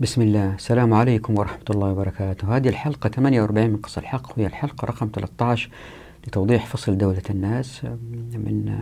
[0.00, 0.54] بسم الله.
[0.54, 2.56] السلام عليكم ورحمة الله وبركاته.
[2.56, 5.70] هذه الحلقة 48 من قصة الحق وهي الحلقة رقم 13
[6.26, 7.84] لتوضيح فصل دولة الناس.
[8.34, 8.78] من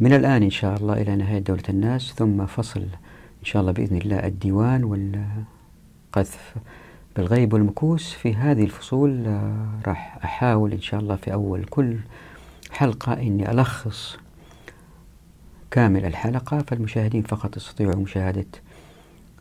[0.00, 2.80] من الآن إن شاء الله إلى نهاية دولة الناس ثم فصل
[3.40, 6.54] إن شاء الله بإذن الله الديوان والقذف
[7.16, 8.12] بالغيب والمكوس.
[8.12, 11.96] في هذه الفصول آه، راح أحاول إن شاء الله في أول كل
[12.70, 14.16] حلقة إني ألخص
[15.70, 18.46] كامل الحلقة فالمشاهدين فقط يستطيعوا مشاهدة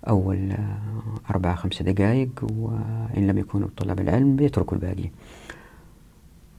[0.07, 0.77] أول آه،
[1.29, 5.09] أربعة خمسة دقائق وإن لم يكونوا طلاب العلم بيتركوا الباقي.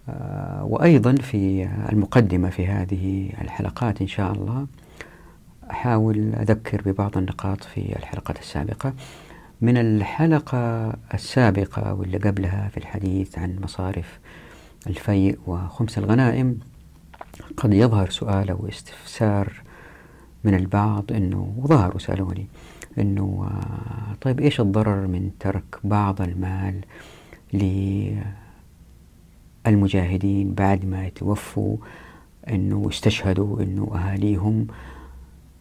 [0.09, 4.67] آه، وأيضا في المقدمة في هذه الحلقات إن شاء الله
[5.71, 8.93] أحاول أذكر ببعض النقاط في الحلقات السابقة.
[9.61, 14.19] من الحلقة السابقة واللي قبلها في الحديث عن مصارف
[14.87, 16.59] الفيء وخمس الغنائم
[17.57, 19.53] قد يظهر سؤال أو استفسار
[20.45, 22.47] من البعض أنه وظهروا سألوني.
[22.99, 26.81] أنه آه، طيب إيش الضرر من ترك بعض المال
[29.67, 31.77] للمجاهدين بعد ما يتوفوا؟
[32.49, 34.67] أنه استشهدوا أنه أهاليهم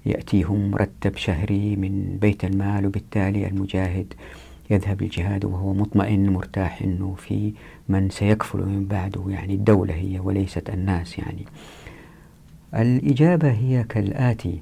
[0.05, 4.13] يأتيهم مرتب شهري من بيت المال وبالتالي المجاهد
[4.69, 7.53] يذهب للجهاد وهو مطمئن مرتاح أنه في
[7.89, 11.45] من سيكفل من بعده يعني الدولة هي وليست الناس يعني.
[12.75, 14.61] الإجابة هي كالآتي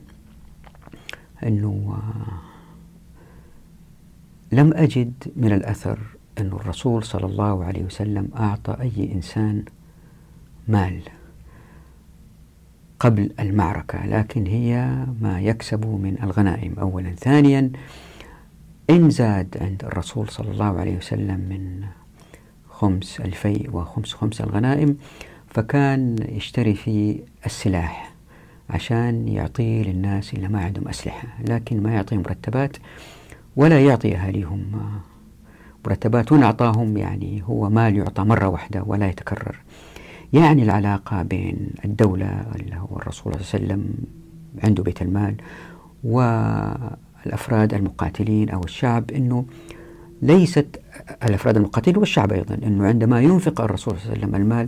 [1.44, 1.98] أنه
[4.52, 6.00] لم أجد من الأثر
[6.40, 9.64] أن الرسول صلى الله عليه وسلم أعطى أي إنسان
[10.68, 11.02] مال
[13.00, 16.80] قبل المعركة لكن هي ما يكسب من الغنائم.
[16.80, 17.16] أولا.
[17.16, 17.72] ثانيا
[18.90, 21.86] إن زاد عند الرسول صلى الله عليه وسلم من
[22.70, 24.98] خمس الفيء وخمس خمس الغنائم
[25.48, 28.14] فكان يشتري في السلاح
[28.70, 32.78] عشان يعطيه للناس اللي ما عندهم أسلحة لكن ما يعطيهم مرتبات.
[33.56, 34.66] ولا يعطي أهاليهم
[35.86, 39.60] مرتبات وإن أعطاهم يعني هو مال يعطى مرة واحدة ولا يتكرر.
[40.34, 43.94] يعني العلاقة بين الدولة اللي هو الرسول صلى الله عليه وسلم
[44.64, 45.36] عنده بيت المال
[46.04, 49.46] والأفراد المقاتلين أو الشعب أنه
[50.22, 50.82] ليست
[51.24, 54.68] الأفراد المقاتلين والشعب أيضا أنه عندما ينفق الرسول صلى الله عليه وسلم المال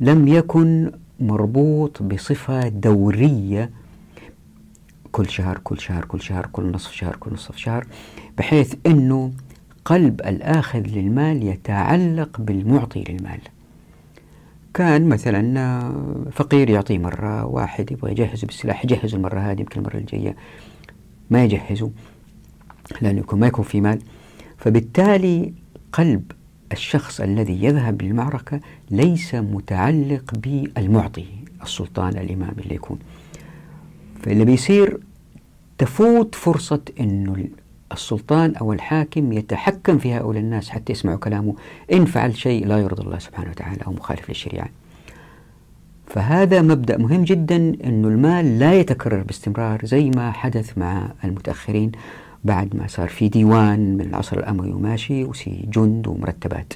[0.00, 3.70] لم يكن مربوط بصفة دورية
[5.16, 7.86] كل شهر كل شهر كل شهر كل نصف شهر كل نصف شهر
[8.38, 9.32] بحيث أنه
[9.84, 13.40] قلب الآخذ للمال يتعلق بالمعطي للمال.
[14.74, 15.92] كان مثلا
[16.32, 20.36] فقير يعطيه مرة واحد يبغى يجهز بالسلاح يجهز المرة هذه يمكن المرة الجاية
[21.30, 21.90] ما يجهزه
[23.00, 23.98] لأنه يكون ما يكون في مال.
[24.58, 25.52] فبالتالي
[25.92, 26.32] قلب
[26.72, 28.60] الشخص الذي يذهب للمعركة
[28.90, 31.26] ليس متعلق بالمعطي
[31.62, 32.98] السلطان الإمام اللي يكون.
[34.26, 34.98] فاللي بيصير
[35.78, 37.44] تفوت فرصة أنه
[37.92, 41.54] السلطان أو الحاكم يتحكم في هؤلاء الناس حتى يسمعوا كلامه.
[41.92, 44.68] إن فعل شيء لا يرضي الله سبحانه وتعالى أو مخالف للشريعة.
[46.06, 51.92] فهذا مبدأ مهم جدا أن المال لا يتكرر باستمرار زي ما حدث مع المتأخرين
[52.44, 56.72] بعد ما صار في ديوان من العصر الأموي وماشي وفي جند ومرتبات.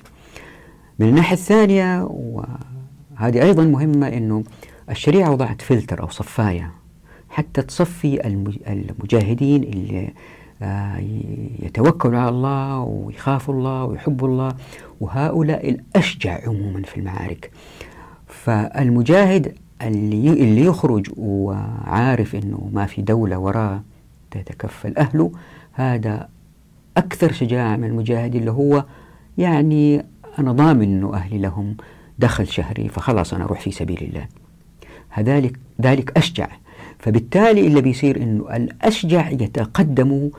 [0.99, 4.45] من الناحية الثانية وهذه أيضا مهمة أنه
[4.91, 6.80] الشريعة وضعت فلتر أو صفاية
[7.31, 8.27] حتى تصفي
[8.69, 10.13] المجاهدين اللي
[10.63, 10.99] آه،
[11.63, 14.55] يتوكلوا على الله ويخافوا الله ويحبوا الله
[15.01, 17.51] وهؤلاء الأشجع عموما في المعارك.
[18.27, 23.83] فالمجاهد اللي اللي يخرج وعارف إنه ما في دولة وراه
[24.31, 25.33] تتكفل أهله
[25.73, 26.29] هذا
[26.97, 28.85] أكثر شجاعة من المجاهد اللي هو
[29.39, 30.05] يعني
[30.39, 31.77] أنا ضامن أنه أهلي لهم
[32.19, 34.27] دخل شهري فخلاص أنا أروح في سبيل الله.
[35.09, 36.49] هذلك ذلك أشجع
[37.01, 40.31] فبالتالي اللي بيصير أنه الأشجع يتقدموا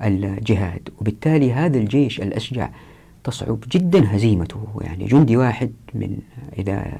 [0.00, 2.68] للجهاد وبالتالي هذا الجيش الأشجع
[3.24, 4.66] تصعب جدا هزيمته.
[4.80, 6.18] يعني جندي واحد من
[6.58, 6.92] إذا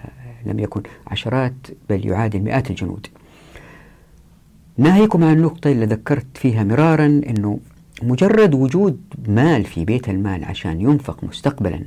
[0.47, 1.55] لم يكن عشرات
[1.91, 3.07] بل يعادل مئات الجنود.
[4.79, 7.59] ناهيكم عن النقطة اللي ذكرت فيها مرارا أنه
[8.03, 11.81] مجرد وجود مال في بيت المال عشان ينفق مستقبلا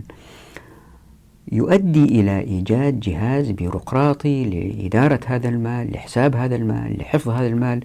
[1.51, 7.83] يؤدي إلى إيجاد جهاز بيروقراطي لإدارة هذا المال لحساب هذا المال لحفظ هذا المال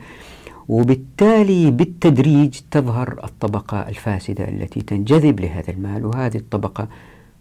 [0.68, 6.88] وبالتالي بالتدريج تظهر الطبقة الفاسدة التي تنجذب لهذا المال وهذه الطبقة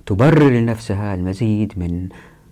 [0.06, 2.08] تبرر لنفسها المزيد من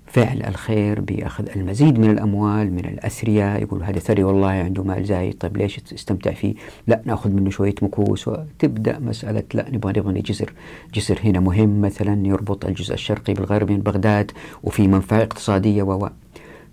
[0.07, 5.37] فعل الخير بأخذ المزيد من الأموال من الأثرياء يقول هذا ثري والله عنده مال زايد
[5.37, 6.53] طيب ليش تستمتع فيه؟
[6.87, 8.27] لا نأخذ منه شوية مكوس.
[8.27, 10.53] وتبدأ مسألة لا نبغى نبغى جسر
[10.93, 14.31] جسر هنا مهم مثلا يربط الجزء الشرقي بالغربي من بغداد
[14.63, 16.09] وفي منفعة اقتصادية و.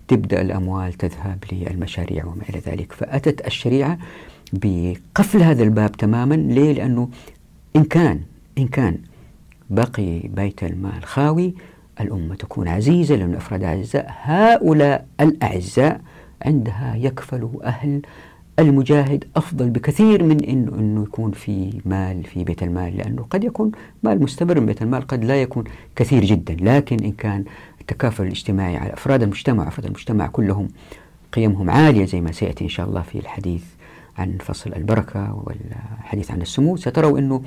[0.07, 2.91] تبدأ الأموال تذهب للمشاريع وما إلى ذلك.
[2.91, 3.97] فأتت الشريعة
[4.53, 6.35] بقفل هذا الباب تماما.
[6.35, 7.09] ليه؟ لأنه
[7.75, 8.21] إن كان
[8.57, 8.97] إن كان
[9.69, 11.53] بقي بيت المال خاوي
[12.01, 14.15] الأمة تكون عزيزة لأن الأفراد أعزاء.
[14.23, 16.01] هؤلاء الأعزاء
[16.41, 18.01] عندها يكفل أهل
[18.59, 23.71] المجاهد أفضل بكثير من إنه, إنه يكون في مال في بيت المال لأنه قد يكون
[24.03, 25.63] مال مستمر من بيت المال قد لا يكون
[25.95, 26.57] كثير جدا.
[26.61, 27.45] لكن إن كان
[27.81, 30.67] التكافل الاجتماعي على أفراد المجتمع أفراد المجتمع كلهم
[31.33, 33.63] قيمهم عالية زي ما سيأتي إن شاء الله في الحديث
[34.17, 36.77] عن فصل البركة والحديث عن السمو.
[36.77, 37.41] ستروا أنه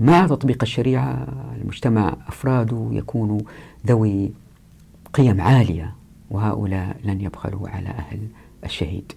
[0.00, 1.26] مع تطبيق الشريعة
[1.62, 3.40] المجتمع أفراده يكونوا
[3.86, 4.32] ذوي
[5.12, 5.94] قيم عالية
[6.30, 8.18] وهؤلاء لن يبخلوا على أهل
[8.64, 9.12] الشهيد.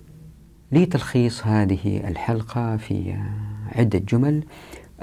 [0.72, 3.16] لتلخيص هذه الحلقة في
[3.76, 4.44] عدة جمل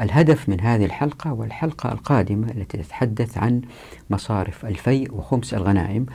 [0.01, 3.63] الهدف من هذه الحلقة والحلقة القادمة التي تتحدث عن
[4.11, 6.07] مصارف الفيء وخمس الغنائم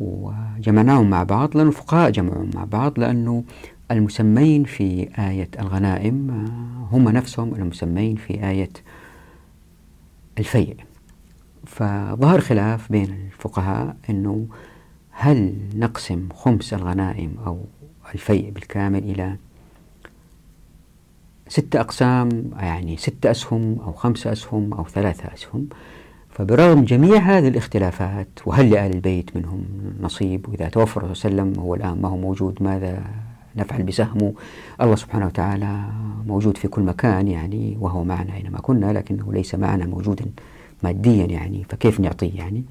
[0.00, 3.44] وجمعناهم مع بعض لأن الفقهاء جمعهم مع بعض لأنه
[3.90, 6.30] المسمين في آية الغنائم
[6.92, 8.70] هم نفسهم المسمين في آية
[10.38, 10.76] الفيء.
[11.66, 14.46] فظهر خلاف بين الفقهاء أنه
[15.10, 17.58] هل نقسم خمس الغنائم أو
[18.14, 19.36] الفيء بالكامل إلى
[21.48, 25.68] ستة أقسام يعني ستة أسهم أو خمسة أسهم أو ثلاثة أسهم؟
[26.30, 29.64] فبرغم جميع هذه الاختلافات وهل لآل البيت منهم
[30.00, 33.04] نصيب؟ وإذا توفر وسلم هو الآن ما هو موجود ماذا
[33.56, 34.32] نفعل بسهمه؟
[34.80, 35.84] الله سبحانه وتعالى
[36.26, 40.24] موجود في كل مكان يعني وهو معنا أينما كنا لكنه ليس معنا موجودا.
[40.84, 42.64] ماديا يعني فكيف نعطيه يعني؟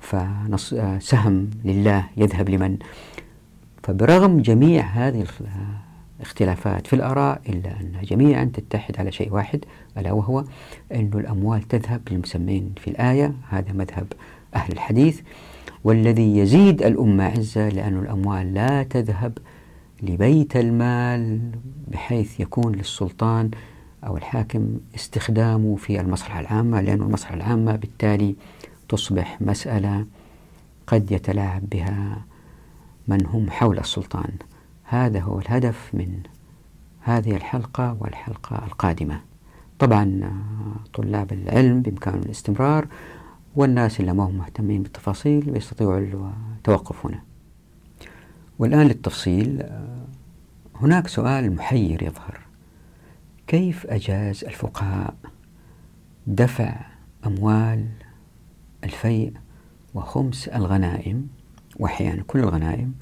[0.00, 2.76] فسهم لله يذهب لمن؟
[3.82, 5.26] فبرغم جميع هذه
[6.20, 9.64] الاختلافات في الآراء إلا أن جميعا تتحد على شيء واحد
[9.98, 10.44] ألا وهو
[10.92, 13.32] أن الأموال تذهب للمسمين في الآية.
[13.48, 14.06] هذا مذهب
[14.54, 15.20] أهل الحديث.
[15.84, 19.38] والذي يزيد الأمة عزة لأن الأموال لا تذهب
[20.02, 21.40] لبيت المال
[21.88, 23.50] بحيث يكون للسلطان
[24.06, 28.36] أو الحاكم استخدامه في المصلحة العامة لأن المصلحة العامة بالتالي
[28.88, 30.06] تصبح مسألة
[30.86, 32.24] قد يتلاعب بها
[33.08, 34.32] من هم حول السلطان.
[34.84, 36.20] هذا هو الهدف من
[37.00, 39.20] هذه الحلقة والحلقة القادمة.
[39.78, 40.32] طبعا
[40.94, 42.86] طلاب العلم بإمكانهم الاستمرار
[43.56, 45.98] والناس اللي ما هم مهتمين بالتفاصيل بيستطيعوا
[46.56, 47.22] التوقف هنا.
[48.58, 49.62] والآن للتفصيل
[50.80, 52.49] هناك سؤال محير يظهر.
[53.50, 55.14] كيف أجاز الفقهاء
[56.26, 56.76] دفع
[57.26, 57.86] أموال
[58.84, 59.32] الفيء
[59.94, 61.28] وخمس الغنائم
[61.76, 62.94] وأحيانا كل الغنائم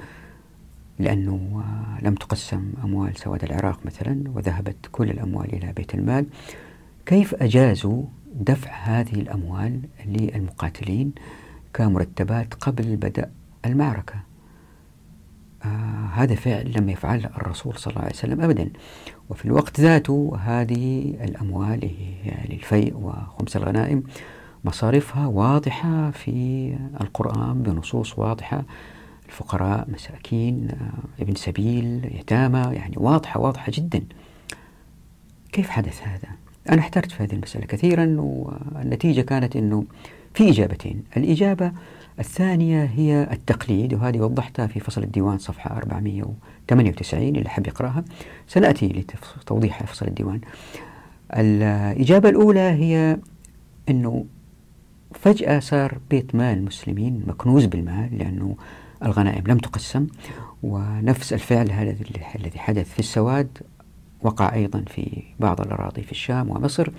[0.99, 1.65] لأنه
[2.03, 6.27] لم تقسم أموال سواد العراق مثلا وذهبت كل الأموال إلى بيت المال.
[7.07, 8.05] كيف أجازوا
[8.35, 11.13] دفع هذه الأموال للمقاتلين
[11.75, 13.29] كمرتبات قبل بدء
[13.65, 14.15] المعركة؟
[15.65, 18.71] آه هذا فعل لم يفعله الرسول صلى الله عليه وسلم أبدا.
[19.31, 24.03] وفي الوقت ذاته هذه الأموال هي للفيء وخمس الغنائم
[24.65, 28.65] مصارفها واضحة في القرآن بنصوص واضحة.
[29.27, 34.03] الفقراء مساكين آه، ابن سبيل يتامى يعني واضحة واضحة جدا.
[35.53, 36.29] كيف حدث هذا؟
[36.71, 39.85] أنا احترت في هذه المسألة كثيرا والنتيجة كانت أنه
[40.35, 41.05] في إجابتين.
[41.17, 41.73] الإجابة
[42.19, 48.05] الثانية هي التقليد وهذه وضحتها في فصل الديوان صفحة 498 اللي حب يقرأها.
[48.47, 49.05] سنأتي
[49.41, 50.41] لتوضيحها في فصل الديوان.
[51.37, 53.19] الإجابة الأولى هي
[53.89, 54.25] أنه
[55.15, 58.57] فجأة صار بيت مال المسلمين مكنوز بالمال لأنه
[59.03, 60.07] الغنائم لم تقسم
[60.63, 61.97] ونفس الفعل هذا
[62.35, 63.59] الذي حدث في السواد
[64.23, 66.91] وقع أيضا في بعض الأراضي في الشام ومصر.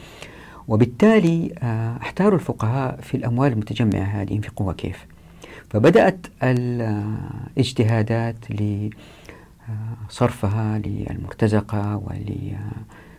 [0.70, 5.06] وبالتالي آه، احتاروا الفقهاء في الأموال المتجمعة هذه ينفقوها كيف؟
[5.70, 8.36] فبدأت الاجتهادات
[10.10, 12.02] لصرفها للمرتزقة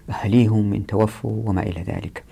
[0.09, 2.25] ولأهليهم من توفوا وما إلى ذلك.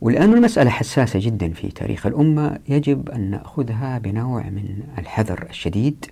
[0.00, 2.58] ولأن المسألة حساسة جدا في تاريخ الأمة.
[2.68, 6.06] يجب أن نأخذها بنوع من الحذر الشديد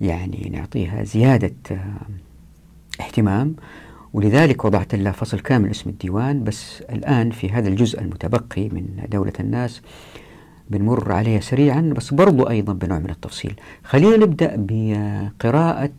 [0.00, 2.00] يعني نعطيها زيادة آه،
[3.00, 3.56] اهتمام.
[4.12, 9.32] ولذلك وضعت لها فصل كامل اسم الديوان بس الآن في هذا الجزء المتبقي من دولة
[9.40, 9.82] الناس
[10.70, 13.54] بنمر عليها سريعا بس برضو أيضا بنوع من التفصيل.
[13.84, 15.90] خلينا نبدأ بقراءة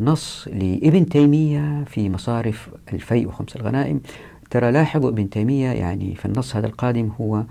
[0.00, 4.00] نص لابن تيمية في مصارف الفيء وخمس الغنائم.
[4.50, 7.44] ترى لاحظوا ابن تيمية يعني في النص هذا القادم هو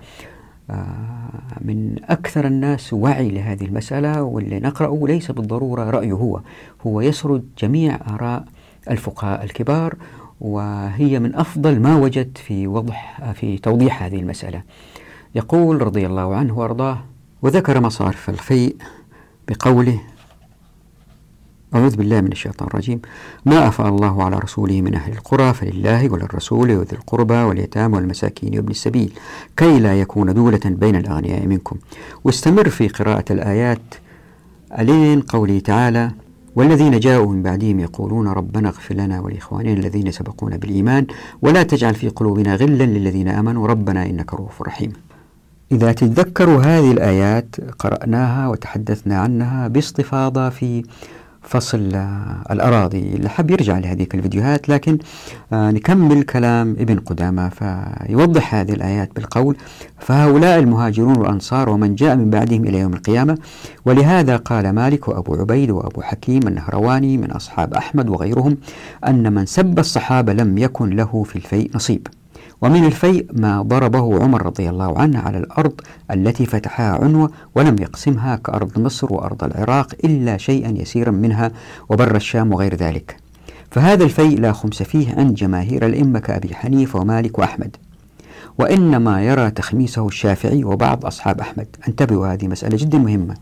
[0.70, 1.28] آه،
[1.60, 6.40] من أكثر الناس وعي لهذه المسألة واللي نقرأه ليس بالضرورة رأيه هو.
[6.86, 8.44] هو يسرد جميع آراء
[8.90, 9.94] الفقهاء الكبار
[10.40, 14.62] وهي من أفضل ما وجدت في وضح في توضيح هذه المسألة.
[15.34, 17.04] يقول رضي الله عنه وأرضاه
[17.42, 18.76] وذكر مصارف الفيء
[19.48, 20.00] بقوله
[21.74, 23.00] أعوذ بالله من الشيطان الرجيم
[23.46, 28.70] ما أفاء الله على رسوله من أهل القرى فلله وللرسول وذي القربى واليتامى والمساكين وابن
[28.70, 29.12] السبيل
[29.56, 31.76] كي لا يكون دولة بين الأغنياء منكم.
[32.24, 33.94] واستمر في قراءة الآيات
[34.78, 36.10] ألين قوله تعالى
[36.56, 41.06] والذين جاءوا من بعدهم يقولون ربنا اغفر لنا ولإخواننا الذين سبقونا بالإيمان
[41.42, 44.92] ولا تجعل في قلوبنا غلا للذين آمنوا ربنا إنك رؤوف رحيم.
[45.72, 50.82] إذا تتذكروا هذه الآيات قرأناها وتحدثنا عنها باستفاضة في
[51.48, 51.92] فصل
[52.50, 52.98] الأراضي.
[52.98, 54.98] اللي حب يرجع لهذيك الفيديوهات لكن
[55.52, 59.56] آه، نكمل كلام ابن قدامة فيوضح هذه الآيات بالقول
[59.98, 63.38] فهؤلاء المهاجرون والأنصار ومن جاء من بعدهم إلى يوم القيامة
[63.84, 68.56] ولهذا قال مالك وأبو عبيد وأبو حكيم النهرواني من أصحاب أحمد وغيرهم
[69.06, 72.06] أن من سب الصحابة لم يكن له في الفيء نصيب.
[72.62, 78.36] ومن الفيء ما ضربه عمر رضي الله عنه على الأرض التي فتحها عنوة ولم يقسمها
[78.36, 81.50] كأرض مصر وأرض العراق إلا شيئا يسيرا منها
[81.88, 83.16] وبر الشام وغير ذلك.
[83.70, 87.76] فهذا الفيء لا خمس فيه عند جماهير الأئمة كأبي حنيفة ومالك وأحمد.
[88.58, 91.66] وإنما يرى تخميسه الشافعي وبعض أصحاب أحمد.
[91.88, 93.34] انتبهوا هذه مسألة جدا مهمة.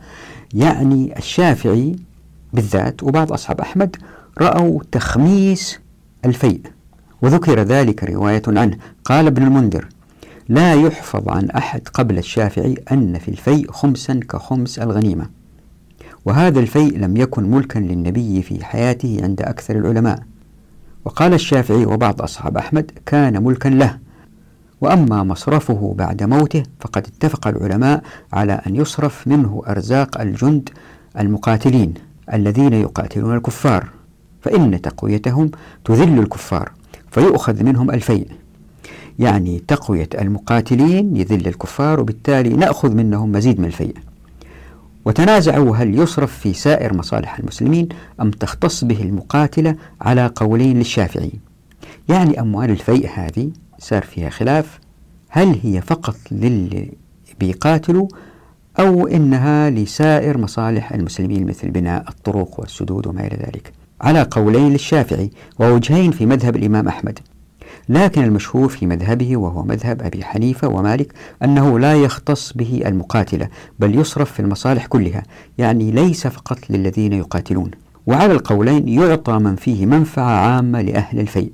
[0.54, 1.96] يعني الشافعي
[2.52, 3.96] بالذات وبعض أصحاب أحمد
[4.40, 5.78] رأوا تخميس
[6.24, 6.60] الفيء.
[7.22, 8.78] وذكر ذلك رواية عنه.
[9.04, 9.88] قال ابن المنذر
[10.48, 15.26] لا يحفظ عن أحد قبل الشافعي أن في الفيء خمسا كخمس الغنيمة
[16.24, 20.22] وهذا الفيء لم يكن ملكا للنبي في حياته عند أكثر العلماء.
[21.04, 23.98] وقال الشافعي وبعض أصحاب أحمد كان ملكا له
[24.80, 30.68] وأما مصرفه بعد موته فقد اتفق العلماء على أن يصرف منه أرزاق الجند
[31.18, 31.94] المقاتلين
[32.32, 33.88] الذين يقاتلون الكفار
[34.42, 35.50] فإن تقويتهم
[35.84, 36.72] تذل الكفار
[37.16, 38.26] فيؤخذ منهم الفيء
[39.18, 43.94] يعني تقوية المقاتلين يذل الكفار وبالتالي نأخذ منهم مزيد من الفيء.
[45.04, 47.88] وتنازعوا هل يصرف في سائر مصالح المسلمين
[48.20, 51.32] أم تختص به المقاتلة على قولين للشافعي
[52.08, 54.78] يعني أموال الفيء هذه صار فيها خلاف
[55.28, 56.92] هل هي فقط للي
[57.40, 58.08] بيقاتلوا
[58.78, 65.30] أو إنها لسائر مصالح المسلمين مثل بناء الطرق والسدود وما إلى ذلك؟ على قولين للشافعي
[65.58, 67.18] ووجهين في مذهب الإمام أحمد
[67.88, 71.12] لكن المشهور في مذهبه وهو مذهب أبي حنيفة ومالك
[71.44, 73.48] أنه لا يختص به المقاتلة
[73.78, 75.22] بل يصرف في المصالح كلها
[75.58, 77.70] يعني ليس فقط للذين يقاتلون.
[78.06, 81.52] وعلى القولين يعطى من فيه منفعة عامة لأهل الفيء.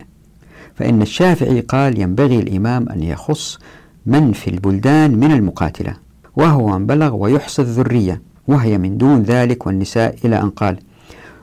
[0.74, 3.58] فإن الشافعي قال ينبغي الإمام أن يخص
[4.06, 5.94] من في البلدان من المقاتلة
[6.36, 10.78] وهو من بلغ ويحصي الذرية وهي من دون ذلك والنساء إلى أن قال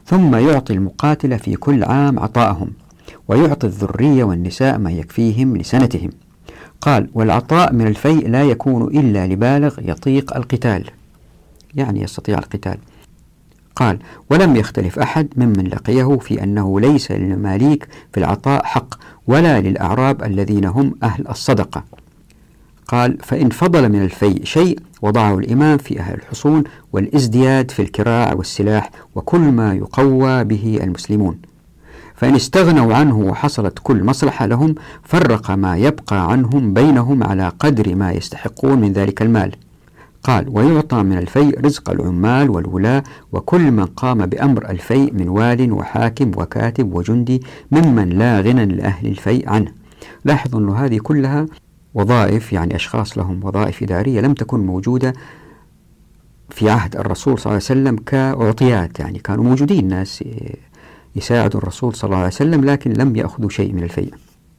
[0.10, 2.72] ثم يعطي المقاتل في كل عام عطاءهم
[3.28, 6.10] ويعطي الذرية والنساء ما يكفيهم لسنتهم.
[6.82, 10.90] قال والعطاء من الفيء لا يكون إلا لبالغ يطيق القتال.
[11.76, 12.78] يعني يستطيع القتال.
[13.76, 14.00] قال
[14.30, 18.96] ولم يختلف أحد ممن لقيه في أنه ليس للمماليك في العطاء حق
[19.28, 21.84] ولا للأعراب الذين هم أهل الصدقة.
[22.90, 28.92] قال فإن فضل من الفيء شيء وضعه الإمام في أهل الحصون والازدياد في الكراع والسلاح
[29.16, 31.38] وكل ما يقوى به المسلمون.
[32.16, 38.12] فإن استغنوا عنه وحصلت كل مصلحة لهم فرق ما يبقى عنهم بينهم على قدر ما
[38.12, 39.52] يستحقون من ذلك المال.
[40.24, 46.32] قال ويعطى من الفيء رزق العمال والولاة وكل من قام بأمر الفيء من وال وحاكم
[46.38, 47.42] وكاتب وجندي
[47.72, 49.72] ممن لا غنى لأهل الفيء عنه.
[50.26, 51.46] لاحظوا أن هذه كلها
[51.94, 55.14] وظائف يعني أشخاص لهم وظائف إدارية لم تكن موجودة
[56.50, 60.24] في عهد الرسول صلى الله عليه وسلم كأعطيات يعني كانوا موجودين ناس
[61.16, 64.14] يساعدوا الرسول صلى الله عليه وسلم لكن لم يأخذوا شيء من الفيء.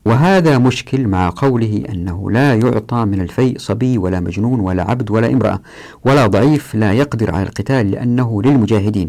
[0.05, 5.33] وهذا مشكل مع قوله أنه لا يعطى من الفيء صبي ولا مجنون ولا عبد ولا
[5.33, 5.61] امرأة
[6.05, 9.09] ولا ضعيف لا يقدر على القتال لأنه للمجاهدين.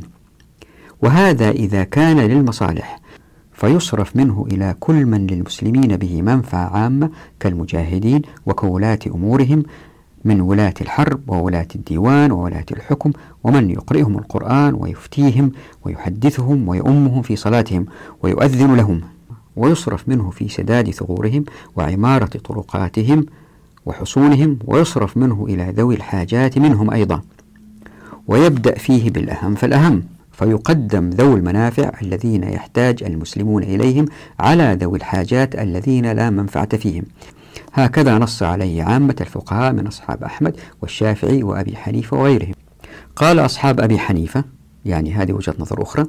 [1.01, 3.00] وهذا إذا كان للمصالح.
[3.62, 9.63] فيصرف منه إلى كل من للمسلمين به منفعة عامة كالمجاهدين وكولاة أمورهم
[10.25, 13.12] من ولاة الحرب وولاة الديوان وولاة الحكم
[13.44, 15.51] ومن يقرئهم القرآن ويفتيهم
[15.86, 17.86] ويحدثهم ويؤمهم في صلاتهم
[18.24, 19.01] ويؤذن لهم
[19.56, 23.25] ويصرف منه في سداد ثغورهم وعمارة طرقاتهم
[23.86, 27.22] وحصونهم ويصرف منه إلى ذوي الحاجات منهم أيضا.
[28.27, 30.03] ويبدأ فيه بالأهم فالأهم.
[30.41, 34.05] فيقدم ذوي المنافع الذين يحتاج المسلمون إليهم
[34.39, 37.03] على ذوي الحاجات الذين لا منفعة فيهم.
[37.74, 42.53] هكذا نص عليه عامة الفقهاء من أصحاب أحمد والشافعي وأبي حنيفة وغيرهم.
[43.15, 44.43] قال أصحاب أبي حنيفة
[44.86, 46.05] يعني هذه وجهة نظر أخرى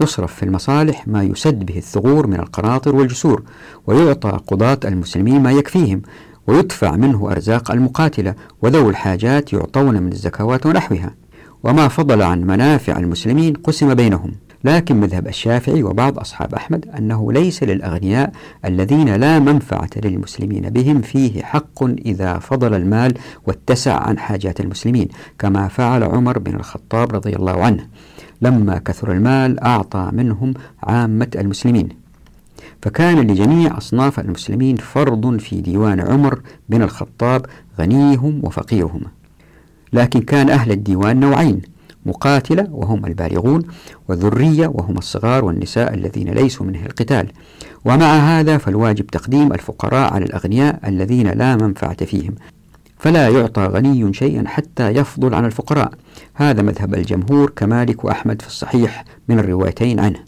[0.00, 3.42] يصرف في المصالح ما يسد به الثغور من القناطر والجسور
[3.86, 6.02] ويعطى قضاة المسلمين ما يكفيهم
[6.46, 11.23] ويدفع منه أرزاق المقاتلة وذوي الحاجات يعطون من الزكوات ونحوها.
[11.64, 14.32] وما فضل عن منافع المسلمين قسم بينهم.
[14.64, 18.32] لكن مذهب الشافعي وبعض أصحاب أحمد أنه ليس للأغنياء
[18.64, 23.14] الذين لا منفعة للمسلمين بهم فيه حق إذا فضل المال
[23.46, 27.86] واتسع عن حاجات المسلمين كما فعل عمر بن الخطاب رضي الله عنه.
[28.42, 31.88] لما كثر المال أعطى منهم عامة المسلمين.
[32.82, 37.46] فكان لجميع أصناف المسلمين فرض في ديوان عمر بن الخطاب
[37.78, 39.02] غنيهم وفقيرهم.
[39.94, 41.62] لكن كان أهل الديوان نوعين
[42.06, 43.62] مقاتلة وهم البالغون
[44.08, 47.26] وذرية وهم الصغار والنساء الذين ليسوا منه القتال.
[47.84, 52.34] ومع هذا فالواجب تقديم الفقراء على الأغنياء الذين لا منفعة فيهم.
[52.98, 55.92] فلا يعطى غني شيئا حتى يفضل عن الفقراء.
[56.34, 60.18] هذا مذهب الجمهور كمالك وأحمد في الصحيح من الروايتين عنه.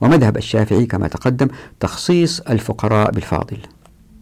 [0.00, 1.48] ومذهب الشافعي كما تقدم
[1.80, 3.58] تخصيص الفقراء بالفاضل.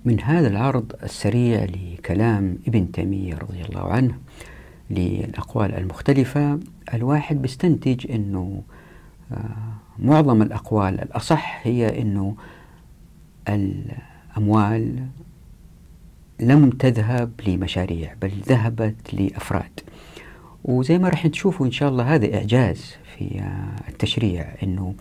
[0.04, 4.14] من هذا العرض السريع لكلام ابن تيمية رضي الله عنه
[4.90, 6.60] للأقوال المختلفة.
[6.94, 8.62] الواحد بيستنتج أنه
[9.32, 9.38] آه،
[9.98, 12.36] معظم الأقوال الأصح هي أنه
[13.48, 15.06] الأموال
[16.40, 19.80] لم تذهب لمشاريع بل ذهبت لأفراد.
[20.64, 24.94] وزي ما راح تشوفوا إن شاء الله هذا إعجاز في آه، التشريع أنه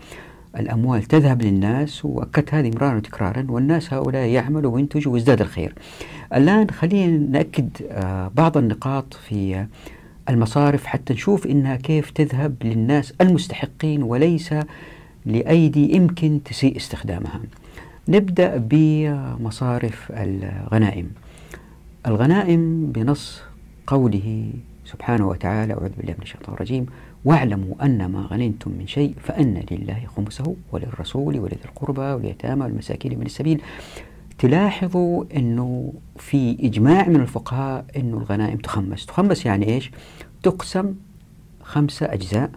[0.58, 5.74] الأموال تذهب للناس وأكدت هذه مرارا وتكرارا والناس هؤلاء يعملوا وينتجوا ويزداد الخير.
[6.34, 9.66] الآن خلينا نأكد آه، بعض النقاط في
[10.28, 14.54] المصارف حتى نشوف إنها كيف تذهب للناس المستحقين وليس
[15.26, 17.40] لأيدي يمكن تسيء استخدامها.
[18.08, 21.10] نبدأ بمصارف الغنائم.
[22.06, 23.42] الغنائم بنص
[23.86, 24.50] قوله
[24.84, 26.86] سبحانه وتعالى أعوذ بالله من الشيطان الرجيم
[27.24, 33.26] واعلموا أن ما غنمتم من شيء فأن لله خمسه وللرسول ولذي القربى واليتامى والمساكين من
[33.26, 33.62] السبيل.
[34.38, 39.06] تلاحظوا أنه في إجماع من الفقهاء أنه الغنائم تخمس.
[39.06, 39.90] تخمس يعني إيش؟
[40.42, 40.94] تقسم
[41.62, 42.50] خمسة أجزاء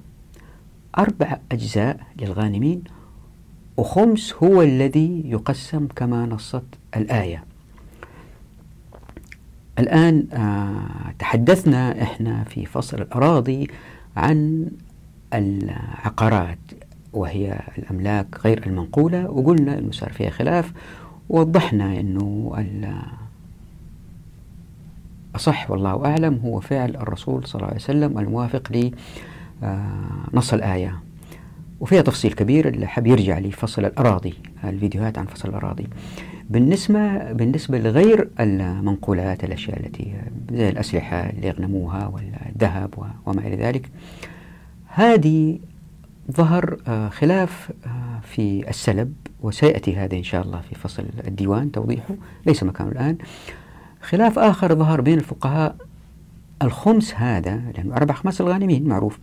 [0.97, 2.83] أربع أجزاء للغانمين
[3.77, 6.63] وخمس هو الذي يقسم كما نصت
[6.95, 7.43] الآية.
[9.79, 13.67] الآن آه تحدثنا إحنا في فصل الأراضي
[14.17, 14.67] عن
[15.33, 16.57] العقارات
[17.13, 20.73] وهي الأملاك غير المنقولة وقلنا أنه صار فيها خلاف
[21.29, 22.51] ووضحنا أنه
[25.35, 28.91] أصح والله أعلم هو فعل الرسول صلى الله عليه وسلم الموافق
[30.33, 30.99] لنص الآية.
[31.81, 35.87] وفيها تفصيل كبير اللي حاب يرجع لفصل الأراضي الفيديوهات عن فصل الأراضي.
[36.49, 40.13] بالنسبة بالنسبة لغير المنقولات الأشياء التي
[40.51, 42.93] زي الأسلحة اللي يغنموها والذهب
[43.25, 43.89] وما إلى ذلك
[44.87, 45.59] هذه
[46.31, 52.15] ظهر آه، خلاف آه، في السلب وسيأتي هذا إن شاء الله في فصل الديوان توضيحه
[52.45, 53.17] ليس مكانه الآن.
[54.01, 55.75] خلاف آخر ظهر بين الفقهاء
[56.61, 59.19] الخمس هذا لأنه أربع خمس الغانمين معروف.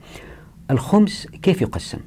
[0.70, 1.98] الخمس كيف يقسم؟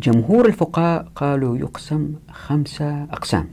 [0.00, 3.48] جمهور الفقهاء قالوا يقسم خمسة أقسام.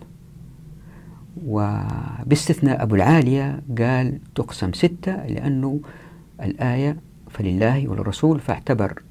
[1.46, 5.80] وباستثناء أبو العالية قال تقسم ستة لأنه
[6.42, 6.98] الآية
[7.30, 9.02] فلله وللرسول فاعتبر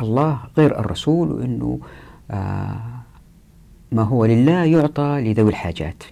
[0.00, 1.80] الله غير الرسول وأنه
[2.30, 2.80] آه
[3.92, 6.02] ما هو لله يعطى لذوي الحاجات.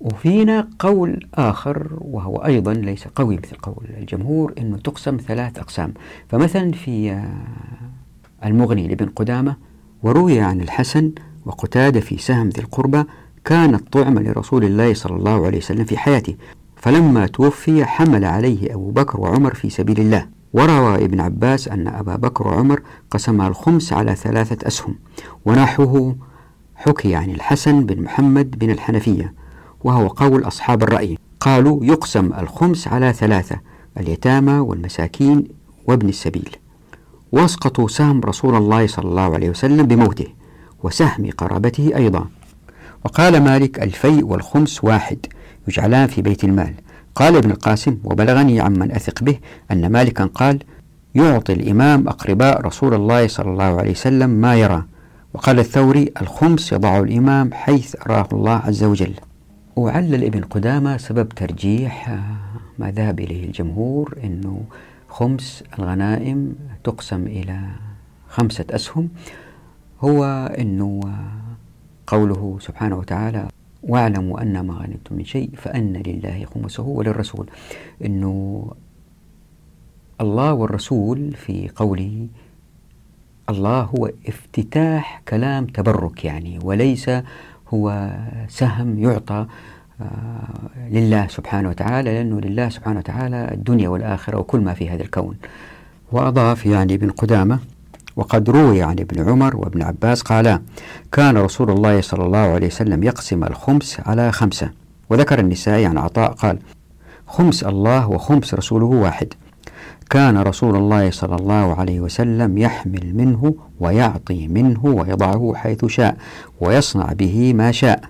[0.00, 5.94] وفينا قول آخر وهو أيضا ليس قوي مثل قول الجمهور أنه تقسم ثلاث أقسام.
[6.28, 7.83] فمثلا في آه،
[8.44, 9.56] المغني لابن قدامة
[10.02, 11.12] وروي عن الحسن
[11.46, 13.04] وقتادة في سهم ذي القربى
[13.44, 16.34] كانت طعمة لرسول الله صلى الله عليه وسلم في حياته.
[16.76, 20.26] فلما توفي حمل عليه أبو بكر وعمر في سبيل الله.
[20.52, 24.94] وروى ابن عباس أن أبا بكر وعمر قسما الخمس على ثلاثة أسهم.
[25.44, 26.16] ونحوه
[26.74, 29.34] حكي عن الحسن بن محمد بن الحنفية
[29.84, 31.18] وهو قول أصحاب الرأي.
[31.40, 33.56] قالوا يقسم الخمس على ثلاثة
[34.00, 35.44] اليتامى والمساكين
[35.86, 36.56] وابن السبيل.
[37.34, 40.26] واسقطوا سهم رسول الله صلى الله عليه وسلم بموته
[40.82, 42.26] وسهم قرابته أيضا.
[43.04, 45.18] وقال مالك الفيء والخمس واحد
[45.68, 46.74] يجعلان في بيت المال.
[47.14, 49.38] قال ابن القاسم وبلغني عمن أثق به
[49.72, 50.58] أن مالكا قال
[51.14, 54.84] يعطي الإمام أقرباء رسول الله صلى الله عليه وسلم ما يرى.
[55.34, 59.14] وقال الثوري الخمس يضع الإمام حيث أراه الله عز وجل.
[59.76, 62.18] وعلل ابن قدامة سبب ترجيح
[62.78, 64.62] ما ذهب إليه الجمهور أنه
[65.08, 67.60] خمس الغنائم تقسم إلى
[68.28, 69.08] خمسة أسهم.
[70.00, 70.24] هو
[70.58, 71.00] أنه
[72.06, 73.48] قوله سبحانه وتعالى
[73.82, 77.50] واعلموا أن ما غنمتم من شيء فأن لله خمسه وللرسول.
[78.04, 78.66] أنه
[80.20, 82.28] الله والرسول في قوله
[83.48, 87.10] الله هو افتتاح كلام تبرك يعني وليس
[87.74, 88.10] هو
[88.48, 89.46] سهم يعطى
[90.00, 95.36] آه، لله سبحانه وتعالى لأنه لله سبحانه وتعالى الدنيا والآخرة وكل ما في هذا الكون.
[96.14, 97.58] وأضاف يعني ابن قدامة
[98.16, 100.60] وقد روي عن ابن عمر وابن عباس قالا
[101.12, 104.70] كان رسول الله صلى الله عليه وسلم يقسم الخمس على خمسة
[105.10, 106.58] وذكر النسائي عن عطاء قال
[107.26, 109.28] خمس الله وخمس رسوله واحد
[110.10, 116.16] كان رسول الله صلى الله عليه وسلم يحمل منه ويعطي منه ويضعه حيث شاء
[116.60, 118.00] ويصنع به ما شاء.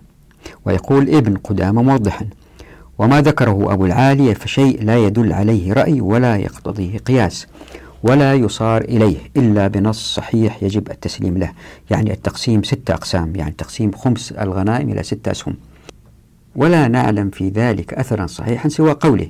[0.65, 2.27] ويقول ابن قدامة موضحا
[2.99, 7.47] وما ذكره أبو العالية فشيء لا يدل عليه رأي ولا يقتضيه قياس
[8.05, 11.53] ولا يصار إليه إلا بنص صحيح يجب التسليم له
[11.91, 15.57] يعني التقسيم ستة أقسام يعني تقسيم خمس الغنائم إلى ستة أسهم.
[16.57, 19.29] ولا نعلم في ذلك أثرا صحيحا سوى قوله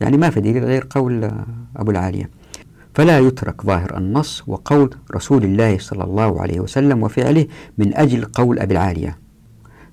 [0.00, 1.30] يعني ما في دليل غير قول
[1.76, 2.30] أبو العالية.
[2.94, 7.46] فلا يترك ظاهر النص وقول رسول الله صلى الله عليه وسلم وفعله
[7.78, 9.18] من أجل قول أبي العالية.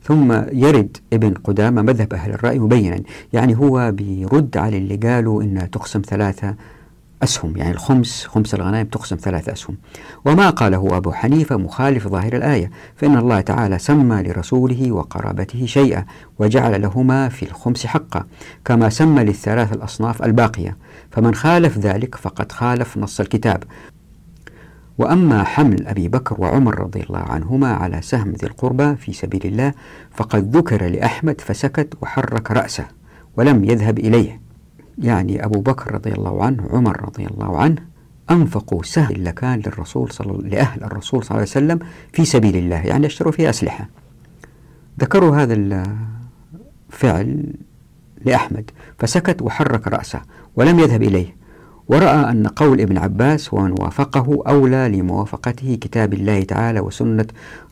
[0.03, 2.99] ثم يرد ابن قدامة مذهب أهل الرأي مبينا
[3.33, 6.55] يعني هو بيرد على اللي قالوا إنها تقسم ثلاثة
[7.23, 9.77] أسهم يعني الخمس خمس الغنائم تقسم ثلاثة أسهم.
[10.25, 16.05] وما قاله أبو حنيفة مخالف ظاهر الآية فإن الله تعالى سمى لرسوله وقرابته شيئا
[16.39, 18.23] وجعل لهما في الخمس حقا
[18.65, 20.77] كما سمى للثلاث الأصناف الباقية.
[21.11, 23.63] فمن خالف ذلك فقد خالف نص الكتاب.
[24.97, 29.73] وأما حمل أبي بكر وعمر رضي الله عنهما على سهم ذي القربى في سبيل الله
[30.11, 32.85] فقد ذكر لأحمد فسكت وحرك رأسه
[33.37, 34.46] ولم يذهب إليه.
[34.97, 37.81] يعني أبو بكر رضي الله عنه عمر رضي الله عنه
[38.31, 41.79] أنفقوا سهم لكان للرسول صلى لأهل الرسول صلى الله عليه وسلم
[42.13, 43.89] في سبيل الله يعني اشتروا فيه أسلحة.
[44.99, 45.53] ذكروا هذا
[46.89, 47.53] الفعل
[48.25, 50.21] لأحمد فسكت وحرك رأسه
[50.55, 51.35] ولم يذهب إليه.
[51.87, 57.25] ورأى أن قول ابن عباس ومن وافقه أولى لموافقته كتاب الله تعالى وسنة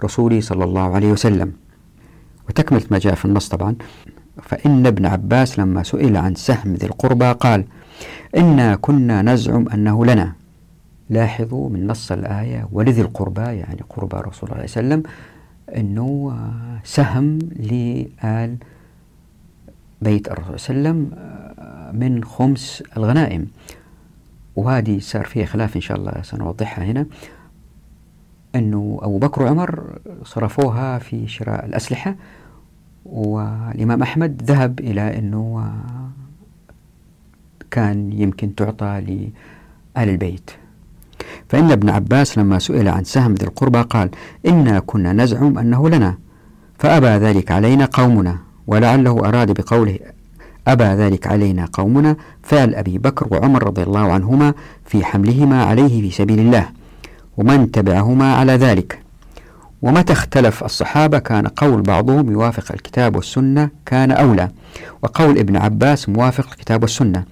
[0.03, 1.53] رسوله صلى الله عليه وسلم.
[2.49, 3.75] وتكملة ما جاء في النص طبعا.
[4.45, 7.65] فإن ابن عباس لما سئل عن سهم ذي القربى قال
[8.37, 10.33] إنا كنا نزعم أنه لنا.
[11.09, 15.03] لاحظوا من نص الآية ولذي القربى يعني قربى رسول الله صلى الله عليه وسلم
[15.77, 16.37] أنه
[16.83, 18.57] سهم لآل
[20.01, 21.11] بيت الرسول صلى الله عليه وسلم
[21.99, 23.47] من خمس الغنائم.
[24.55, 27.05] وهذه صار فيها خلاف إن شاء الله سنوضحها هنا.
[28.55, 32.15] أنه أبو بكر وعمر صرفوها في شراء الأسلحة
[33.05, 35.73] والإمام أحمد ذهب إلى أنه
[37.71, 39.01] كان يمكن تعطى
[39.95, 40.51] لأهل البيت.
[41.49, 44.09] فإن ابن عباس لما سئل عن سهم ذي القربى قال
[44.47, 46.17] إنا كنا نزعم أنه لنا
[46.79, 48.37] فأبى ذلك علينا قومنا
[48.67, 49.99] ولعله أراد بقوله
[50.67, 54.53] أبى ذلك علينا قومنا فعل أبي بكر وعمر رضي الله عنهما
[54.85, 56.69] في حملهما عليه في سبيل الله
[57.37, 59.04] ومن تبعهما على ذلك.
[59.81, 64.49] ومتى اختلف الصحابة كان قول بعضهم يوافق الكتاب والسنة كان أولى
[65.03, 67.23] وقول ابن عباس موافق الكتاب والسنة.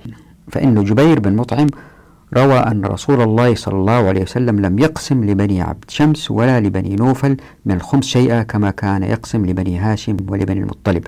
[0.52, 1.68] فإن جبير بن مطعم
[2.38, 6.96] روى أن رسول الله صلى الله عليه وسلم لم يقسم لبني عبد شمس ولا لبني
[6.96, 11.08] نوفل من الخمس شيئا كما كان يقسم لبني هاشم ولبني المطلب.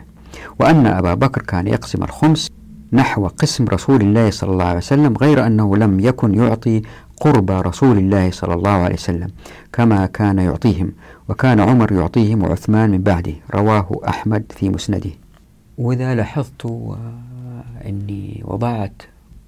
[0.60, 2.50] وأن أبا بكر كان يقسم الخمس
[2.94, 6.82] نحو قسم رسول الله صلى الله عليه وسلم غير أنه لم يكن يعطي
[7.22, 9.28] قرب رسول الله صلى الله عليه وسلم
[9.74, 10.92] كما كان يعطيهم.
[11.30, 13.34] وكان عمر يعطيهم وعثمان من بعده.
[13.56, 15.10] رواه أحمد في مسنده.
[15.78, 16.66] وإذا لاحظت
[17.86, 19.02] أني وضعت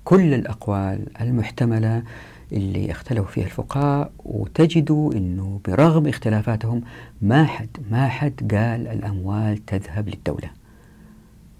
[0.03, 2.03] كل الأقوال المحتملة
[2.51, 6.81] اللي اختلفوا فيها الفقهاء وتجدوا أنه برغم اختلافاتهم
[7.21, 10.49] ما حد ما حد قال الأموال تذهب للدولة.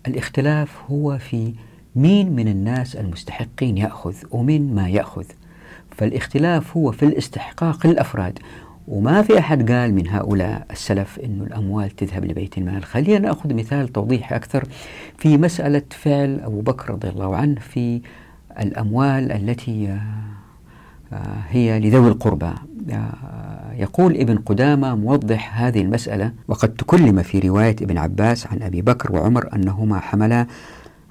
[0.07, 1.53] الاختلاف هو في
[1.95, 5.25] مين من الناس المستحقين يأخذ ومن ما يأخذ.
[5.91, 8.39] فالاختلاف هو في الاستحقاق للأفراد.
[8.87, 12.83] وما في أحد قال من هؤلاء السلف أن الأموال تذهب لبيت المال.
[12.83, 14.63] خلينا نأخذ مثال توضيحي أكثر
[15.17, 18.01] في مسألة فعل أبو بكر رضي الله عنه في
[18.59, 19.97] الأموال التي
[21.49, 22.51] هي لذوي القربى.
[23.75, 29.15] يقول ابن قدامة موضح هذه المسألة وقد تكلم في رواية ابن عباس عن أبي بكر
[29.15, 30.47] وعمر أنهما حملا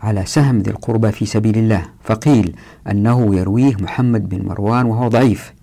[0.00, 2.56] على سهم ذي القربى في سبيل الله فقيل
[2.90, 5.54] أنه يرويه محمد بن مروان وهو ضعيف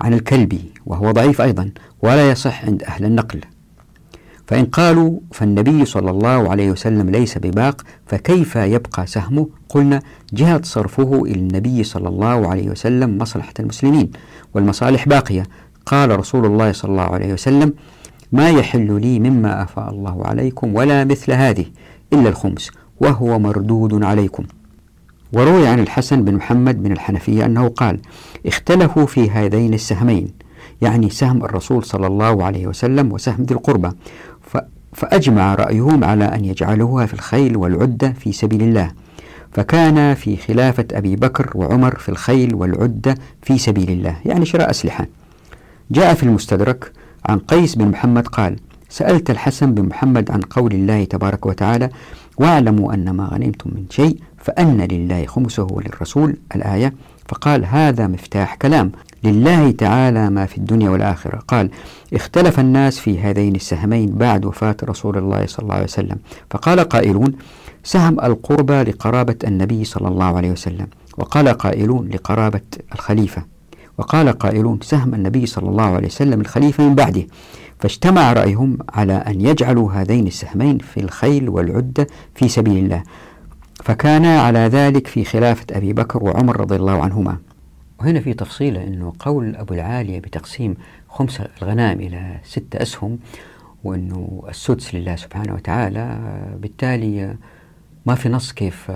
[0.00, 0.72] عن الكلبي.
[0.90, 1.70] وهو ضعيف أيضا
[2.02, 3.40] ولا يصح عند أهل النقل.
[4.46, 11.22] فإن قالوا فالنبي صلى الله عليه وسلم ليس بباق فكيف يبقى سهمه؟ قلنا جهة صرفه
[11.24, 14.10] إلى النبي صلى الله عليه وسلم مصلحة المسلمين
[14.54, 15.42] والمصالح باقية.
[15.86, 17.72] قال رسول الله صلى الله عليه وسلم
[18.32, 21.64] ما يحل لي مما أفاء الله عليكم ولا مثل هذه
[22.12, 24.44] إلا الخمس وهو مردود عليكم.
[25.32, 28.00] وروي عن الحسن بن محمد بن الحنفية أنه قال
[28.46, 30.49] اختلفوا في هذين السهمين
[30.82, 33.90] يعني سهم الرسول صلى الله عليه وسلم وسهم ذي القربى.
[34.92, 38.90] فأجمع رأيهم على أن يجعلوها في الخيل والعدة في سبيل الله.
[39.52, 44.16] فكان في خلافة أبي بكر وعمر في الخيل والعدة في سبيل الله.
[44.24, 45.06] يعني شراء أسلحة.
[45.90, 46.92] جاء في المستدرك
[47.26, 48.56] عن قيس بن محمد قال
[48.88, 51.90] سألت الحسن بن محمد عن قول الله تبارك وتعالى
[52.38, 56.94] واعلموا أن ما غنمتم من شيء فأن لله خمسه وللرسول الآية.
[57.28, 58.92] فقال هذا مفتاح كلام.
[59.24, 61.38] لله تعالى ما في الدنيا والآخرة.
[61.48, 61.70] قال
[62.14, 66.16] اختلف الناس في هذين السهمين بعد وفاة رسول الله صلى الله عليه وسلم.
[66.50, 67.32] فقال قائلون
[67.84, 70.86] سهم القربى لقرابة النبي صلى الله عليه وسلم.
[71.18, 72.60] وقال قائلون لقرابة
[72.94, 73.42] الخليفة.
[73.98, 77.26] وقال قائلون سهم النبي صلى الله عليه وسلم الخليفة من بعده.
[77.78, 83.02] فاجتمع رأيهم على أن يجعلوا هذين السهمين في الخيل والعدة في سبيل الله.
[83.84, 87.36] فكان على ذلك في خلافة أبي بكر وعمر رضي الله عنهما.
[88.00, 90.74] وهنا في تفصيلة أنه قول أبو العالية بتقسيم
[91.08, 93.18] خمس الغنائم إلى ستة أسهم
[93.84, 96.18] وأنه السدس لله سبحانه وتعالى
[96.58, 97.36] بالتالي
[98.06, 98.92] ما في نص كيف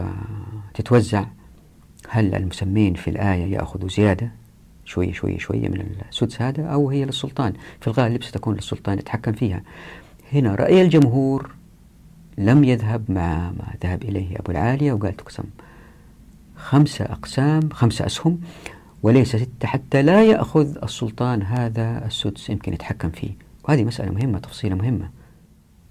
[0.74, 1.24] تتوزع.
[2.08, 4.30] هل المسمين في الآية يأخذوا زيادة؟
[4.84, 7.52] شوية شوية شوية من السدس هذا أو هي للسلطان.
[7.80, 9.62] في الغالب ستكون للسلطان يتحكم فيها.
[10.32, 11.50] هنا رأي الجمهور
[12.38, 15.44] لم يذهب مع ما ذهب إليه أبو العالية وقال تقسم
[16.56, 18.40] خمسة أقسام خمسة أسهم.
[19.04, 23.30] وليس ستة حتى لا يأخذ السلطان هذا السدس يمكن يتحكم فيه.
[23.64, 25.10] وهذه مسألة مهمة تفصيلة مهمة.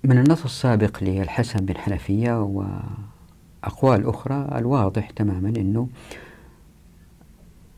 [0.04, 5.90] من النص السابق للحسن بن حنفية وأقوال أخرى الواضح تماما أنه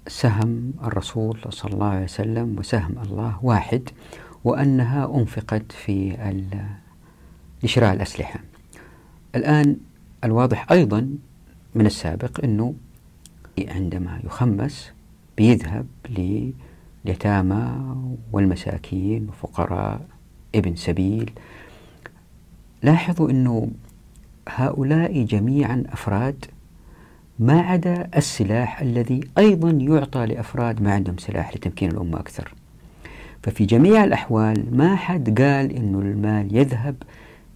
[0.08, 3.90] سهم الرسول صلى الله عليه وسلم وسهم الله واحد
[4.44, 6.18] وأنها أنفقت في
[7.64, 8.40] لشراء الأسلحة.
[9.36, 9.78] الآن
[10.24, 11.10] الواضح أيضا
[11.76, 12.74] من السابق أنه
[13.68, 14.95] عندما يخمس
[15.38, 17.96] بيذهب لليتامى
[18.32, 20.02] والمساكين وفقراء
[20.56, 21.32] ابن سبيل.
[22.84, 23.72] لاحظوا أنه
[24.50, 26.46] هؤلاء جميعا أفراد
[27.40, 32.54] ما عدا السلاح الذي أيضا يعطى لأفراد ما عندهم سلاح لتمكين الأمة أكثر.
[33.44, 36.96] ففي جميع الأحوال ما حد قال أنه المال يذهب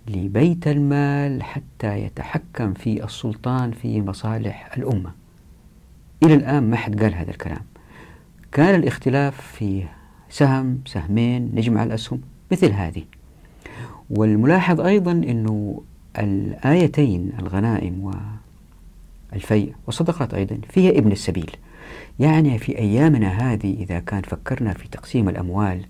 [0.08, 5.12] لبيت المال حتى يتحكم في السلطان في مصالح الأمة.
[6.24, 7.62] إلى الآن ما حد قال هذا الكلام.
[8.52, 9.84] كان الاختلاف في
[10.30, 13.04] سهم سهمين نجمع الأسهم مثل هذه.
[14.10, 15.82] والملاحظ أيضا أنه
[16.20, 18.14] الآيتين الغنائم
[19.34, 21.52] والفيء والصدقات أيضا فيها ابن السبيل.
[22.20, 25.86] يعني في أيامنا هذه إذا كان فكرنا في تقسيم الأموال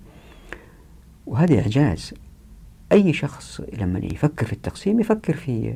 [1.26, 2.14] وهذا إعجاز.
[2.92, 5.74] أي شخص لما يفكر في التقسيم يفكر في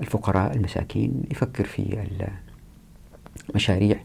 [0.00, 2.06] الفقراء المساكين يفكر في
[3.50, 4.04] المشاريع.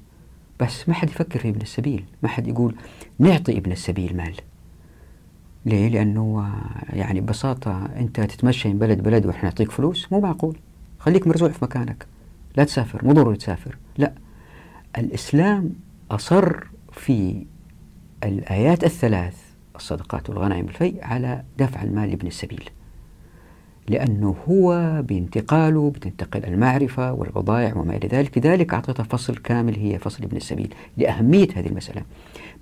[0.60, 2.76] بس ما حد يفكر في ابن السبيل ما حد يقول
[3.20, 4.36] نعطي ابن السبيل مال.
[5.66, 6.50] ليه؟ لأنه
[6.90, 10.58] يعني ببساطة أنت تتمشى من بلد بلد وإحنا نعطيك فلوس مو معقول.
[11.00, 12.06] خليك مرزوع في مكانك.
[12.56, 13.78] لا تسافر مو ضروري تسافر.
[13.98, 14.14] لا.
[14.98, 15.74] الإسلام
[16.12, 17.46] أصر في
[18.24, 19.38] الآيات الثلاث
[19.76, 22.70] الصدقات والغنائم والفيء على دفع المال لابن السبيل.
[23.90, 28.38] لأنه هو بانتقاله بتنتقل المعرفة والبضائع وما إلى ذلك.
[28.38, 32.02] لذلك أعطيته فصل كامل هي فصل ابن السبيل لأهمية هذه المسألة.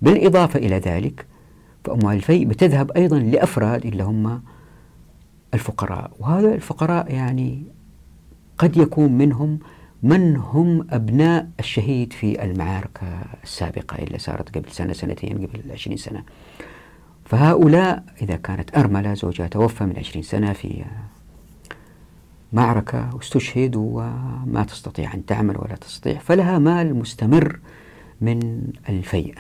[0.01, 1.25] بالإضافة إلى ذلك
[1.83, 4.41] فأموال الفيء بتذهب أيضا لأفراد اللي هم
[5.53, 6.11] الفقراء.
[6.19, 7.63] وهذا الفقراء يعني
[8.57, 9.59] قد يكون منهم
[10.03, 13.01] من هم أبناء الشهيد في المعارك
[13.43, 16.23] السابقة اللي صارت قبل سنة سنتين قبل عشرين سنة.
[17.25, 20.85] فهؤلاء إذا كانت أرملة زوجها توفى من عشرين سنة في
[22.53, 27.59] معركة واستشهد وما تستطيع أن تعمل ولا تستطيع فلها مال مستمر
[28.21, 29.35] من الفيء.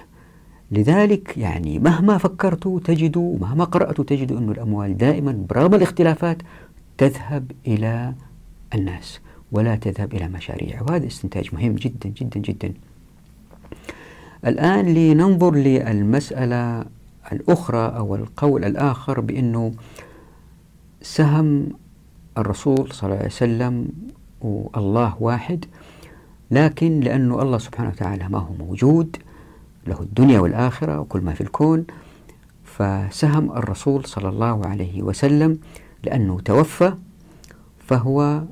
[0.71, 6.37] لذلك يعني مهما فكرت تجدوا مهما قرأت تجدوا أن الأموال دائما برغم الاختلافات
[6.97, 8.13] تذهب إلى
[8.75, 9.19] الناس
[9.51, 12.73] ولا تذهب إلى مشاريع وهذا استنتاج مهم جدا جدا جدا.
[14.45, 16.85] الآن لننظر للمسألة
[17.31, 19.71] الأخرى أو القول الآخر بأنه
[21.01, 21.69] سهم
[22.37, 23.87] الرسول صلى الله عليه وسلم
[24.41, 25.65] والله واحد
[26.51, 29.17] لكن لأنه الله سبحانه وتعالى ما هو موجود
[29.87, 31.85] له الدنيا والآخرة وكل ما في الكون
[32.63, 35.59] فسهم الرسول صلى الله عليه وسلم
[36.03, 36.93] لأنه توفى
[37.79, 38.43] فهو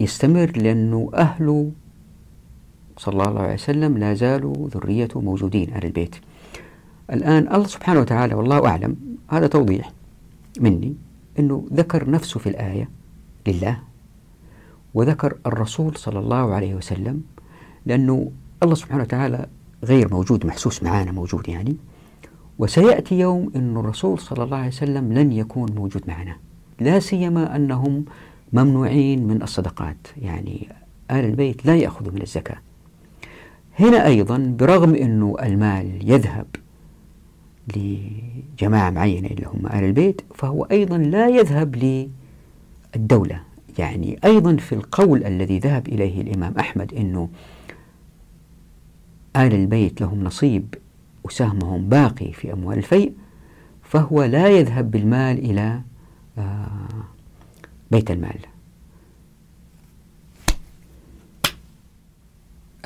[0.00, 1.70] يستمر لأنه أهله
[2.98, 6.16] صلى الله عليه وسلم لا زالوا ذريته موجودين أهل البيت.
[7.12, 8.96] الآن الله سبحانه وتعالى والله أعلم
[9.28, 9.92] هذا توضيح
[10.60, 10.94] مني.
[11.38, 12.88] أنه ذكر نفسه في الآية
[13.46, 13.78] لله
[14.94, 17.22] وذكر الرسول صلى الله عليه وسلم
[17.86, 18.30] لأنه
[18.62, 19.46] الله سبحانه وتعالى
[19.84, 21.76] غير موجود محسوس معانا موجود يعني.
[22.58, 26.36] وسيأتي يوم أن الرسول صلى الله عليه وسلم لن يكون موجود معنا.
[26.80, 28.04] لا سيما أنهم
[28.52, 30.68] ممنوعين من الصدقات يعني
[31.10, 32.56] آل البيت لا يأخذوا من الزكاة.
[33.78, 36.46] هنا أيضا برغم أنه المال يذهب
[37.76, 41.76] لجماعة معينة اللي هم آل البيت فهو أيضا لا يذهب
[42.96, 43.40] للدولة.
[43.78, 47.28] يعني أيضا في القول الذي ذهب إليه الإمام أحمد أنه
[49.36, 50.74] آل البيت لهم نصيب
[51.24, 53.12] وسهمهم باقي في أموال الفيء
[53.82, 55.80] فهو لا يذهب بالمال إلى
[56.38, 56.68] آه،
[57.90, 58.38] بيت المال.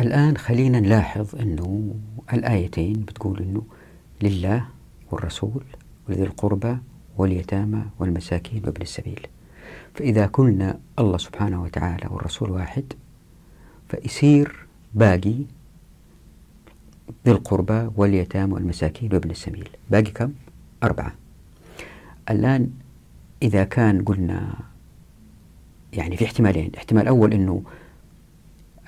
[0.00, 1.94] الآن خلينا نلاحظ أنه
[2.32, 3.62] الآيتين بتقول أنه
[4.22, 4.64] لله
[5.10, 5.62] والرسول
[6.08, 6.76] ولذي القربى
[7.18, 9.26] واليتامى والمساكين وابن السبيل.
[9.94, 12.84] فإذا كنا الله سبحانه وتعالى والرسول واحد
[13.88, 15.34] فيصير باقي
[17.26, 19.68] ذي القربى واليتامى والمساكين وابن السبيل.
[19.90, 20.32] باقي كم؟
[20.82, 21.14] أربعة.
[22.30, 22.70] الآن
[23.42, 24.54] إذا كان قلنا
[25.92, 27.62] يعني في احتمالين احتمال أول أنه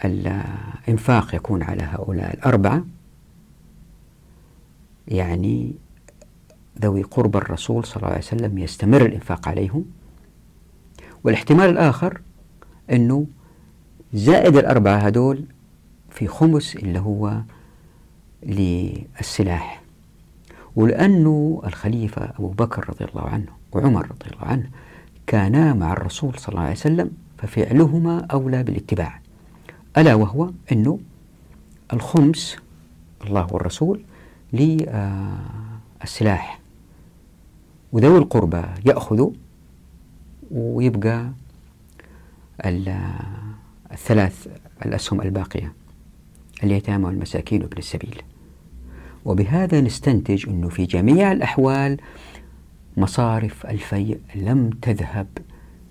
[0.05, 2.85] الإنفاق يكون على هؤلاء الأربعة
[5.11, 5.75] يعني
[6.83, 9.85] ذوي قرب الرسول صلى الله عليه وسلم يستمر الإنفاق عليهم.
[11.25, 12.21] والاحتمال الآخر
[12.91, 13.27] أنه
[14.13, 15.45] زائد الأربعة هدول
[16.11, 17.41] في خمس اللي هو
[18.43, 19.83] للسلاح.
[20.77, 24.71] ولأنه الخليفة أبو بكر رضي الله عنه وعمر رضي الله عنه
[25.27, 29.21] كانا مع الرسول صلى الله عليه وسلم ففعلهما أولى بالاتباع.
[29.99, 30.99] ألا وهو أنه
[31.93, 32.57] الخمس
[33.27, 34.03] الله والرسول
[34.53, 36.61] للسلاح.
[37.93, 39.31] وذوي القربى يأخذوا
[40.51, 41.31] ويبقى
[43.93, 44.47] الثلاث
[44.87, 45.73] الأسهم الباقية
[46.65, 48.23] اليتامى والمساكين وابن السبيل.
[49.25, 52.01] وبهذا نستنتج أنه في جميع الأحوال
[52.97, 55.27] مصارف الفيء لم تذهب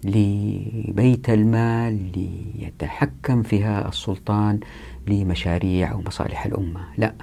[0.04, 4.60] لبيت المال ليتحكم فيها السلطان
[5.08, 6.82] لمشاريع أو مصالح الأمة.
[6.98, 7.14] لا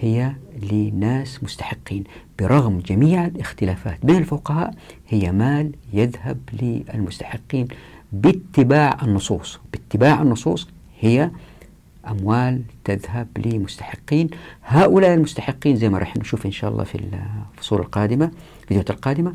[0.00, 0.32] هي
[0.72, 2.04] لناس مستحقين.
[2.38, 4.74] برغم جميع الاختلافات بين الفقهاء
[5.08, 7.68] هي مال يذهب للمستحقين.
[8.12, 10.68] باتباع النصوص باتباع النصوص
[11.00, 11.30] هي
[12.08, 14.30] أموال تذهب لمستحقين.
[14.64, 17.00] هؤلاء المستحقين زي ما راح نشوف إن شاء الله في
[17.54, 18.30] الفصول القادمة
[18.62, 19.32] الفيديوهات القادمة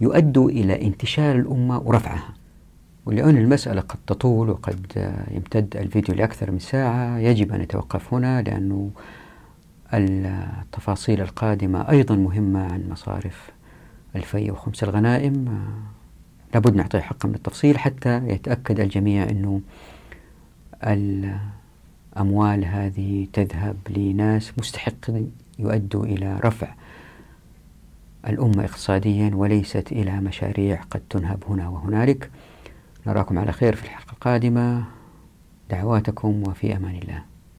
[0.00, 2.34] يؤدوا إلى انتشار الأمة ورفعها.
[3.06, 4.86] ولأن المسألة قد تطول وقد
[5.30, 8.90] يمتد الفيديو لأكثر من ساعة يجب أن نتوقف هنا لأنه
[9.94, 13.50] التفاصيل القادمة أيضا مهمة عن مصارف
[14.16, 15.62] الفي وخمس الغنائم.
[16.54, 19.60] لابد نعطيه حقه من التفصيل حتى يتأكد الجميع أنه
[20.84, 26.74] الأموال هذه تذهب لناس مستحقين يؤدوا إلى رفع
[28.28, 32.30] الأمة اقتصاديا وليست إلى مشاريع قد تنهب هنا وهنالك.
[33.06, 34.84] نراكم على خير في الحلقة القادمة.
[35.70, 37.31] دعواتكم وفي أمان الله.